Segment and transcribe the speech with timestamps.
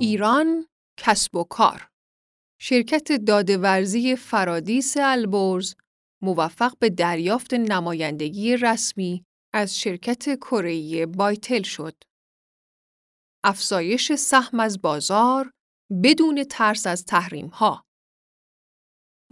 [0.00, 0.66] ایران
[0.98, 1.88] کسب و کار
[2.60, 5.74] شرکت دادورزی فرادیس البرز
[6.22, 9.24] موفق به دریافت نمایندگی رسمی
[9.54, 11.94] از شرکت کره بایتل شد.
[13.44, 15.52] افزایش سهم از بازار
[16.04, 17.84] بدون ترس از تحریم ها.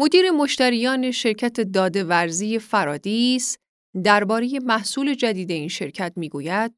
[0.01, 3.57] مدیر مشتریان شرکت دادورزی فرادیس
[4.05, 6.75] درباره محصول جدید این شرکت می‌گوید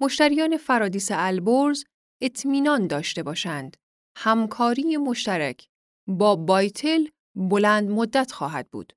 [0.00, 1.84] مشتریان فرادیس البرز
[2.20, 3.76] اطمینان داشته باشند
[4.16, 5.68] همکاری مشترک
[6.06, 8.92] با بایتل بلند مدت خواهد بود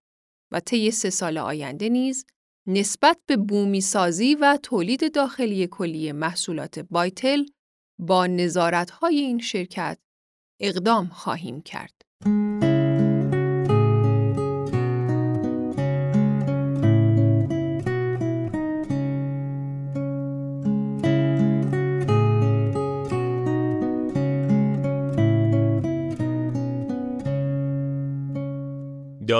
[0.51, 2.25] و طی سه سال آینده نیز
[2.67, 7.43] نسبت به بومی سازی و تولید داخلی کلی محصولات بایتل
[7.99, 9.97] با نظارت‌های این شرکت
[10.59, 12.01] اقدام خواهیم کرد.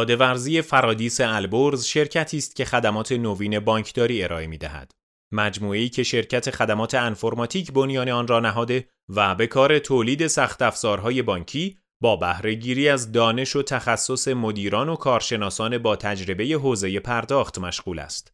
[0.06, 4.92] دادهورزی فرادیس البرز شرکتی است که خدمات نوین بانکداری ارائه می دهد.
[5.34, 11.22] مجموعه‌ای که شرکت خدمات انفرماتیک بنیان آن را نهاده و به کار تولید سخت افزارهای
[11.22, 18.00] بانکی با بهرهگیری از دانش و تخصص مدیران و کارشناسان با تجربه حوزه پرداخت مشغول
[18.00, 18.34] است.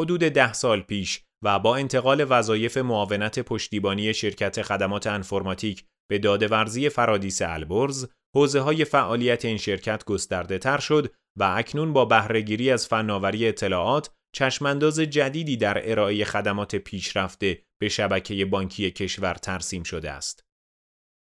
[0.00, 6.88] حدود ده سال پیش و با انتقال وظایف معاونت پشتیبانی شرکت خدمات انفرماتیک به دادهورزی
[6.88, 8.06] فرادیس البرز
[8.36, 14.10] حوزه های فعالیت این شرکت گسترده تر شد و اکنون با بهرهگیری از فناوری اطلاعات
[14.34, 20.44] چشمانداز جدیدی در ارائه خدمات پیشرفته به شبکه بانکی کشور ترسیم شده است.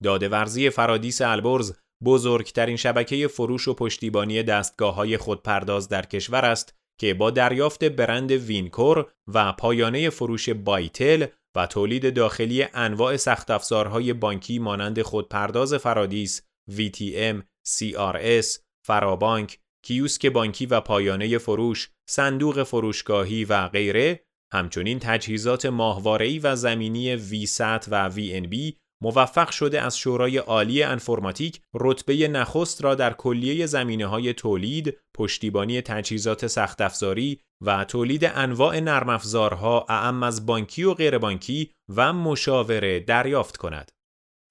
[0.03, 1.73] دادهورزی فرادیس البرز
[2.05, 8.31] بزرگترین شبکه فروش و پشتیبانی دستگاه های خودپرداز در کشور است که با دریافت برند
[8.31, 11.27] وینکور و پایانه فروش بایتل
[11.57, 18.47] و تولید داخلی انواع سخت افزارهای بانکی مانند خودپرداز فرادیس VTM، CRS،
[18.87, 27.19] فرابانک، کیوسک بانکی و پایانه فروش، صندوق فروشگاهی و غیره، همچنین تجهیزات ماهواره‌ای و زمینی
[27.19, 34.07] VSAT و VNB موفق شده از شورای عالی انفرماتیک رتبه نخست را در کلیه زمینه
[34.07, 40.95] های تولید، پشتیبانی تجهیزات سخت افزاری و تولید انواع نرم افزارها اعم از بانکی و
[40.95, 43.91] غیربانکی و مشاوره دریافت کند.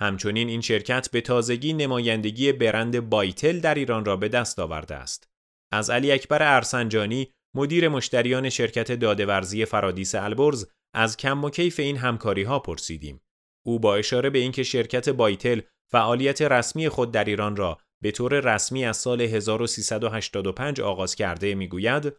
[0.01, 5.29] همچنین این شرکت به تازگی نمایندگی برند بایتل در ایران را به دست آورده است.
[5.71, 11.97] از علی اکبر ارسنجانی مدیر مشتریان شرکت دادهورزی فرادیس البرز از کم و کیف این
[11.97, 13.21] همکاری ها پرسیدیم.
[13.65, 18.55] او با اشاره به اینکه شرکت بایتل فعالیت رسمی خود در ایران را به طور
[18.55, 22.13] رسمی از سال 1385 آغاز کرده می‌گوید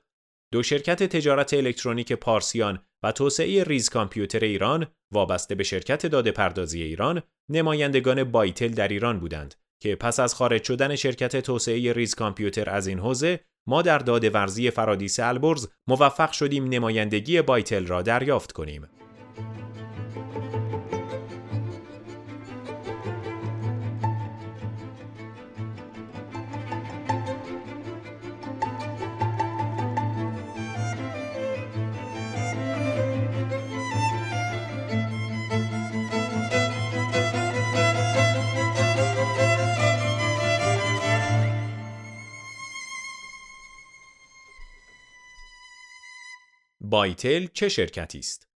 [0.53, 6.83] دو شرکت تجارت الکترونیک پارسیان و توسعه ریز کامپیوتر ایران وابسته به شرکت داده پردازی
[6.83, 12.71] ایران نمایندگان بایتل در ایران بودند که پس از خارج شدن شرکت توسعه ریز کامپیوتر
[12.71, 18.53] از این حوزه ما در داده ورزی فرادیس البرز موفق شدیم نمایندگی بایتل را دریافت
[18.53, 18.89] کنیم.
[46.93, 48.49] بایتل چه شرکتی است؟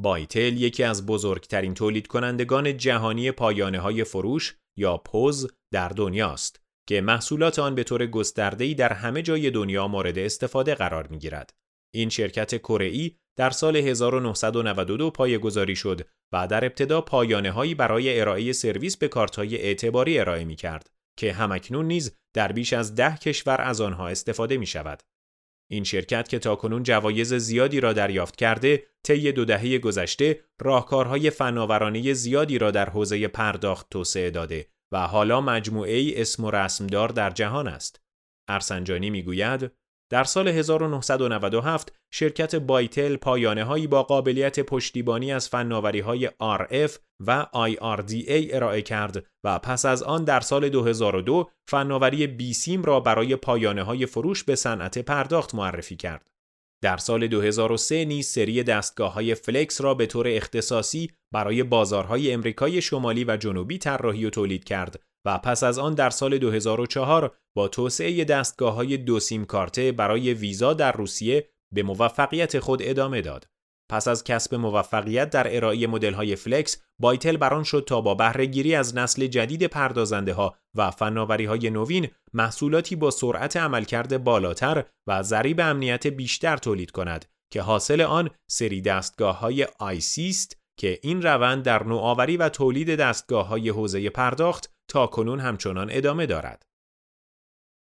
[0.00, 7.00] بایتل یکی از بزرگترین تولید کنندگان جهانی پایانه های فروش یا پوز در دنیاست که
[7.00, 11.54] محصولات آن به طور گسترده‌ای در همه جای دنیا مورد استفاده قرار می گیرد.
[11.94, 18.52] این شرکت کره در سال 1992 پایگذاری شد و در ابتدا پایانه هایی برای ارائه
[18.52, 23.16] سرویس به کارت های اعتباری ارائه می کرد که همکنون نیز در بیش از ده
[23.16, 25.02] کشور از آنها استفاده می شود.
[25.72, 32.12] این شرکت که تاکنون جوایز زیادی را دریافت کرده، طی دو دهه گذشته راهکارهای فناورانه
[32.12, 37.30] زیادی را در حوزه پرداخت توسعه داده و حالا مجموعه ای اسم و رسمدار در
[37.30, 38.00] جهان است.
[38.48, 39.70] ارسنجانی می‌گوید
[40.10, 46.90] در سال 1997 شرکت بایتل پایانه هایی با قابلیت پشتیبانی از فناوری های RF
[47.26, 53.36] و IRDA ارائه کرد و پس از آن در سال 2002 فناوری بیسیم را برای
[53.36, 56.30] پایانه های فروش به صنعت پرداخت معرفی کرد.
[56.82, 62.82] در سال 2003 نیز سری دستگاه های فلکس را به طور اختصاصی برای بازارهای امریکای
[62.82, 67.68] شمالی و جنوبی طراحی و تولید کرد و پس از آن در سال 2004 با
[67.68, 73.48] توسعه دستگاه های دو سیم کارته برای ویزا در روسیه به موفقیت خود ادامه داد.
[73.90, 78.74] پس از کسب موفقیت در ارائه مدل‌های فلکس، بایتل بر آن شد تا با بهرهگیری
[78.74, 85.22] از نسل جدید پردازنده ها و فناوری های نوین محصولاتی با سرعت عملکرد بالاتر و
[85.22, 91.22] ضریب امنیت بیشتر تولید کند که حاصل آن سری دستگاه های آیسی است که این
[91.22, 96.62] روند در نوآوری و تولید دستگاه های حوزه پرداخت تا کنون همچنان ادامه دارد.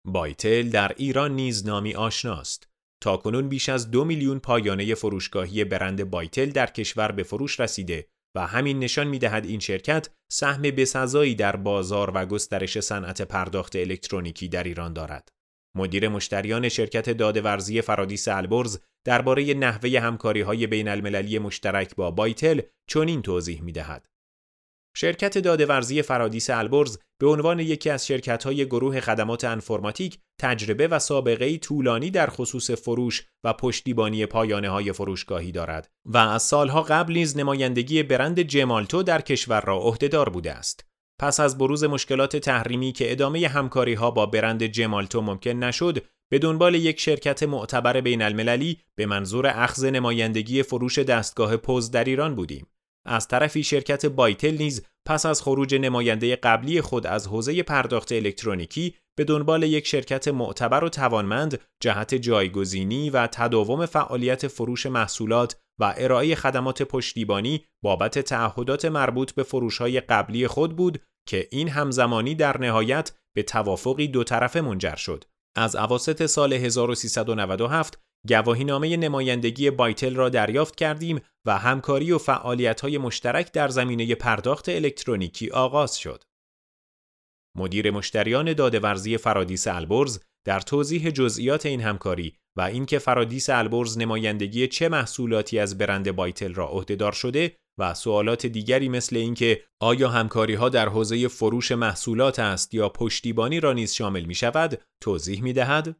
[0.06, 2.68] بایتل در ایران نیز نامی آشناست.
[3.02, 8.08] تا کنون بیش از دو میلیون پایانه فروشگاهی برند بایتل در کشور به فروش رسیده
[8.36, 13.76] و همین نشان می دهد این شرکت سهم بسزایی در بازار و گسترش صنعت پرداخت
[13.76, 15.28] الکترونیکی در ایران دارد.
[15.76, 22.60] مدیر مشتریان شرکت دادهورزی فرادیس البرز درباره نحوه همکاری های بین المللی مشترک با بایتل
[22.86, 24.11] چنین توضیح می دهد.
[24.94, 31.58] شرکت دادهورزی فرادیس البرز به عنوان یکی از شرکت‌های گروه خدمات انفرماتیک تجربه و سابقه
[31.58, 37.36] طولانی در خصوص فروش و پشتیبانی پایانه های فروشگاهی دارد و از سالها قبل نیز
[37.36, 40.84] نمایندگی برند جمالتو در کشور را عهدهدار بوده است.
[41.18, 46.38] پس از بروز مشکلات تحریمی که ادامه همکاری ها با برند جمالتو ممکن نشد، به
[46.38, 52.34] دنبال یک شرکت معتبر بین المللی به منظور اخذ نمایندگی فروش دستگاه پوز در ایران
[52.34, 52.66] بودیم.
[53.06, 58.94] از طرفی شرکت بایتل نیز پس از خروج نماینده قبلی خود از حوزه پرداخت الکترونیکی
[59.16, 65.94] به دنبال یک شرکت معتبر و توانمند جهت جایگزینی و تداوم فعالیت فروش محصولات و
[65.96, 72.58] ارائه خدمات پشتیبانی بابت تعهدات مربوط به فروشهای قبلی خود بود که این همزمانی در
[72.58, 75.24] نهایت به توافقی دو طرفه منجر شد.
[75.56, 77.98] از اواسط سال 1397
[78.28, 85.50] گواهینامه نمایندگی بایتل را دریافت کردیم و همکاری و فعالیت‌های مشترک در زمینه پرداخت الکترونیکی
[85.50, 86.24] آغاز شد.
[87.56, 94.68] مدیر مشتریان دادهورزی فرادیس البرز در توضیح جزئیات این همکاری و اینکه فرادیس البرز نمایندگی
[94.68, 100.54] چه محصولاتی از برند بایتل را عهدهدار شده و سوالات دیگری مثل اینکه آیا همکاری
[100.54, 105.52] ها در حوزه فروش محصولات است یا پشتیبانی را نیز شامل می شود توضیح می
[105.52, 105.96] دهد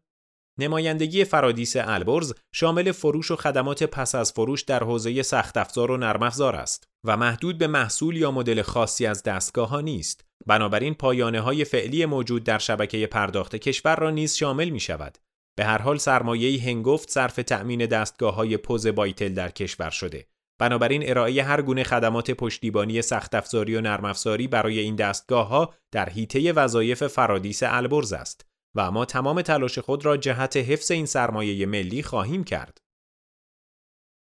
[0.59, 5.97] نمایندگی فرادیس البرز شامل فروش و خدمات پس از فروش در حوزه سخت افزار و
[5.97, 10.25] نرم افزار است و محدود به محصول یا مدل خاصی از دستگاه ها نیست.
[10.47, 15.19] بنابراین پایانه های فعلی موجود در شبکه پرداخت کشور را نیز شامل می شود.
[15.57, 20.27] به هر حال سرمایه‌ای هنگفت صرف تأمین دستگاه های پوز بایتل در کشور شده.
[20.61, 25.75] بنابراین ارائه هر گونه خدمات پشتیبانی سخت افزاری و نرم افزاری برای این دستگاه ها
[25.93, 28.52] در حیطه وظایف فرادیس البرز است.
[28.75, 32.79] و ما تمام تلاش خود را جهت حفظ این سرمایه ملی خواهیم کرد.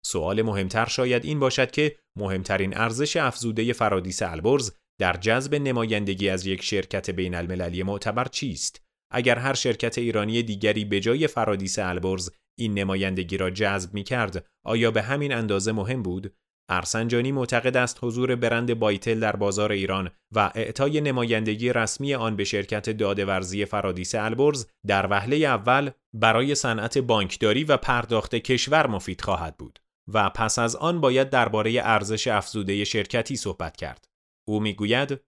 [0.05, 6.45] سوال مهمتر شاید این باشد که مهمترین ارزش افزوده فرادیس البرز در جذب نمایندگی از
[6.45, 8.81] یک شرکت بین المللی معتبر چیست؟
[9.11, 14.45] اگر هر شرکت ایرانی دیگری به جای فرادیس البرز این نمایندگی را جذب می کرد،
[14.65, 16.35] آیا به همین اندازه مهم بود؟
[16.69, 22.43] ارسنجانی معتقد است حضور برند بایتل در بازار ایران و اعطای نمایندگی رسمی آن به
[22.43, 29.57] شرکت دادهورزی فرادیس البرز در وهله اول برای صنعت بانکداری و پرداخت کشور مفید خواهد
[29.57, 29.79] بود
[30.13, 34.05] و پس از آن باید درباره ارزش افزوده شرکتی صحبت کرد.
[34.47, 35.19] او می‌گوید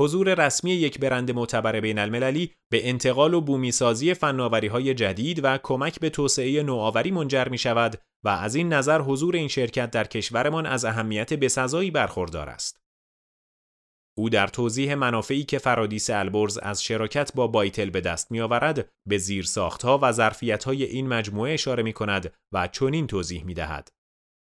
[0.00, 5.58] حضور رسمی یک برند معتبر بین المللی به انتقال و بومیسازی فناوری های جدید و
[5.62, 10.04] کمک به توسعه نوآوری منجر می شود و از این نظر حضور این شرکت در
[10.04, 12.82] کشورمان از اهمیت بسزایی برخوردار است.
[14.18, 18.88] او در توضیح منافعی که فرادیس البرز از شراکت با بایتل به دست می آورد
[19.08, 23.88] به زیر ساختها و ظرفیت‌های این مجموعه اشاره می کند و چنین توضیح می دهد.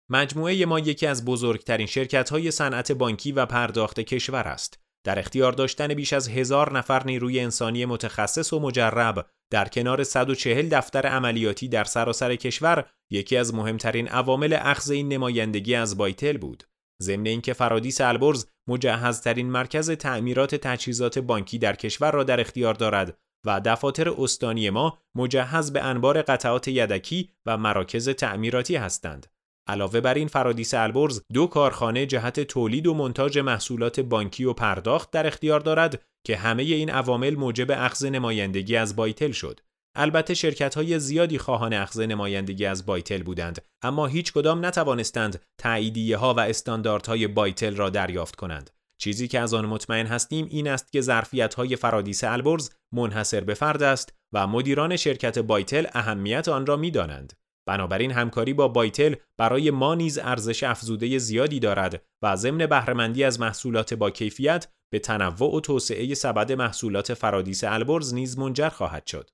[0.10, 4.79] مجموعه ما یکی از بزرگترین شرکت‌های صنعت بانکی و پرداخت کشور است.
[5.05, 10.69] در اختیار داشتن بیش از هزار نفر نیروی انسانی متخصص و مجرب در کنار 140
[10.69, 16.63] دفتر عملیاتی در سراسر کشور یکی از مهمترین عوامل اخذ این نمایندگی از بایتل بود.
[17.01, 23.17] ضمن اینکه فرادیس البرز مجهزترین مرکز تعمیرات تجهیزات بانکی در کشور را در اختیار دارد
[23.45, 29.27] و دفاتر استانی ما مجهز به انبار قطعات یدکی و مراکز تعمیراتی هستند.
[29.67, 35.12] علاوه بر این فرادیس البرز دو کارخانه جهت تولید و مونتاژ محصولات بانکی و پرداخت
[35.12, 39.60] در اختیار دارد که همه این عوامل موجب اخذ نمایندگی از بایتل شد.
[39.96, 46.17] البته شرکت های زیادی خواهان اخذ نمایندگی از بایتل بودند اما هیچ کدام نتوانستند تاییدیه
[46.17, 48.70] ها و استانداردهای بایتل را دریافت کنند.
[49.01, 53.53] چیزی که از آن مطمئن هستیم این است که ظرفیت های فرادیس البرز منحصر به
[53.53, 57.34] فرد است و مدیران شرکت بایتل اهمیت آن را می‌دانند.
[57.65, 63.39] بنابراین همکاری با بایتل برای ما نیز ارزش افزوده زیادی دارد و ضمن بهرهمندی از
[63.39, 69.29] محصولات با کیفیت به تنوع و توسعه سبد محصولات فرادیس البرز نیز منجر خواهد شد.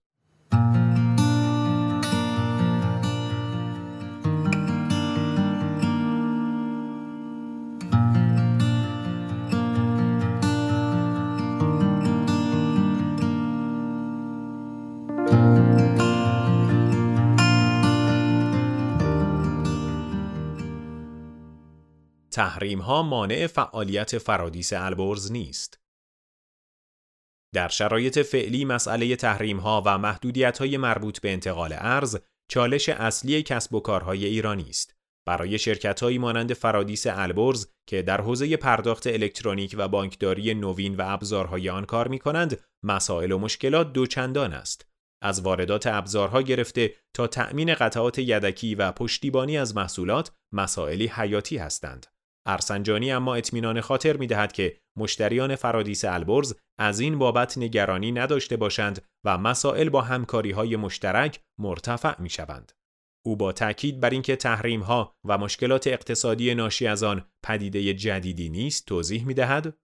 [22.39, 25.79] تحریم ها مانع فعالیت فرادیس البرز نیست.
[27.55, 32.17] در شرایط فعلی مسئله تحریم ها و محدودیت های مربوط به انتقال ارز
[32.51, 34.95] چالش اصلی کسب و کارهای ایرانی است.
[35.27, 41.69] برای شرکتهایی مانند فرادیس البرز که در حوزه پرداخت الکترونیک و بانکداری نوین و ابزارهای
[41.69, 44.87] آن کار می کنند، مسائل و مشکلات دوچندان است.
[45.21, 52.18] از واردات ابزارها گرفته تا تأمین قطعات یدکی و پشتیبانی از محصولات مسائلی حیاتی هستند.
[52.45, 58.57] ارسنجانی اما اطمینان خاطر می دهد که مشتریان فرادیس البرز از این بابت نگرانی نداشته
[58.57, 62.71] باشند و مسائل با همکاری های مشترک مرتفع می شوند.
[63.25, 68.49] او با تاکید بر اینکه تحریم ها و مشکلات اقتصادی ناشی از آن پدیده جدیدی
[68.49, 69.77] نیست توضیح می دهد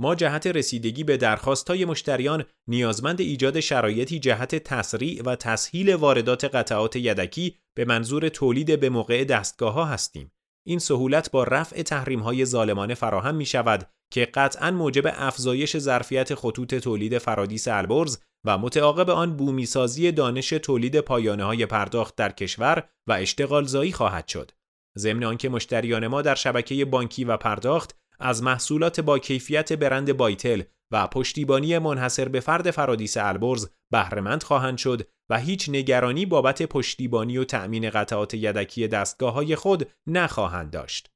[0.00, 6.96] ما جهت رسیدگی به درخواستای مشتریان نیازمند ایجاد شرایطی جهت تسریع و تسهیل واردات قطعات
[6.96, 10.32] یدکی به منظور تولید به موقع دستگاه ها هستیم.
[10.66, 16.34] این سهولت با رفع تحریم های ظالمانه فراهم می شود که قطعا موجب افزایش ظرفیت
[16.34, 22.88] خطوط تولید فرادیس البرز و متعاقب آن بومیسازی دانش تولید پایانه های پرداخت در کشور
[23.06, 24.50] و اشتغال زایی خواهد شد.
[24.98, 30.62] ضمن آنکه مشتریان ما در شبکه بانکی و پرداخت از محصولات با کیفیت برند بایتل
[30.92, 37.38] و پشتیبانی منحصر به فرد فرادیس البرز بهرهمند خواهند شد و هیچ نگرانی بابت پشتیبانی
[37.38, 41.10] و تأمین قطعات یدکی دستگاه های خود نخواهند داشت.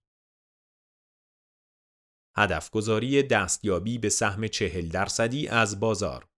[2.37, 6.28] هدف گذاری دستیابی به سهم چهل درصدی از بازار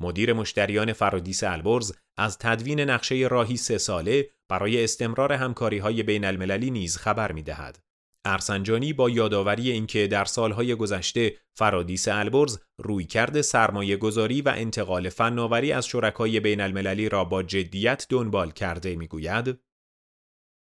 [0.00, 6.24] مدیر مشتریان فرادیس البرز از تدوین نقشه راهی سه ساله برای استمرار همکاری های بین
[6.24, 7.78] المللی نیز خبر می دهد.
[8.24, 15.72] ارسنجانی با یادآوری اینکه در سالهای گذشته فرادیس البرز رویکرد سرمایه گذاری و انتقال فناوری
[15.72, 19.58] از شرکای بین المللی را با جدیت دنبال کرده می‌گوید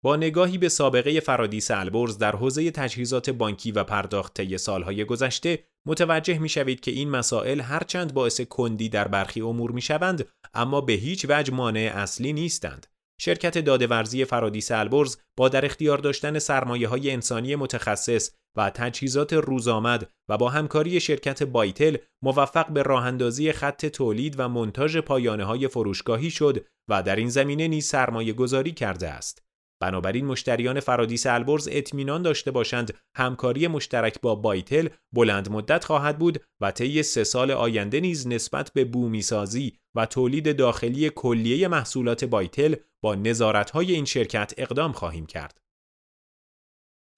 [0.04, 5.64] با نگاهی به سابقه فرادیس البرز در حوزه تجهیزات بانکی و پرداخت طی سالهای گذشته
[5.86, 11.26] متوجه می‌شوید که این مسائل هرچند باعث کندی در برخی امور می‌شوند اما به هیچ
[11.28, 12.86] وجه مانع اصلی نیستند.
[13.20, 20.10] شرکت دادهورزی فرادیس البرز با در اختیار داشتن سرمایه های انسانی متخصص و تجهیزات روزآمد
[20.28, 25.68] و با همکاری شرکت بایتل موفق به راه اندازی خط تولید و منتاژ پایانه های
[25.68, 29.42] فروشگاهی شد و در این زمینه نیز سرمایه گذاری کرده است.
[29.80, 36.42] بنابراین مشتریان فرادیس البرز اطمینان داشته باشند همکاری مشترک با بایتل بلند مدت خواهد بود
[36.60, 42.74] و طی سه سال آینده نیز نسبت به بومیسازی و تولید داخلی کلیه محصولات بایتل
[43.02, 45.60] با نظارت‌های این شرکت اقدام خواهیم کرد.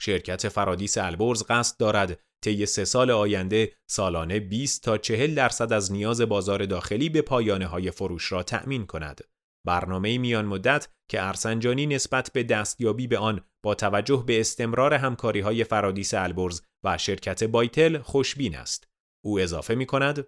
[0.01, 5.93] شرکت فرادیس البرز قصد دارد طی سه سال آینده سالانه 20 تا 40 درصد از
[5.93, 9.21] نیاز بازار داخلی به پایانه های فروش را تأمین کند.
[9.65, 15.41] برنامه میان مدت که ارسنجانی نسبت به دستیابی به آن با توجه به استمرار همکاری
[15.41, 18.89] های فرادیس البرز و شرکت بایتل خوشبین است.
[19.25, 20.27] او اضافه می کند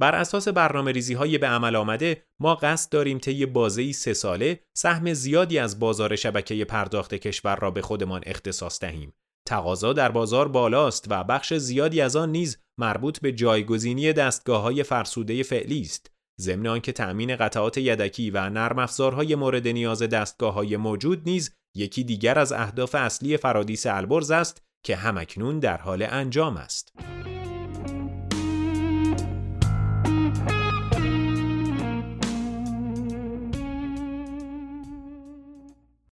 [0.00, 4.60] بر اساس برنامه ریزی های به عمل آمده ما قصد داریم طی بازه سه ساله
[4.76, 9.14] سهم زیادی از بازار شبکه پرداخت کشور را به خودمان اختصاص دهیم.
[9.46, 14.82] تقاضا در بازار بالاست و بخش زیادی از آن نیز مربوط به جایگزینی دستگاه های
[14.82, 16.10] فرسوده فعلی است.
[16.40, 22.04] ضمن آنکه تأمین قطعات یدکی و نرم افزارهای مورد نیاز دستگاه های موجود نیز یکی
[22.04, 26.92] دیگر از اهداف اصلی فرادیس البرز است که همکنون در حال انجام است.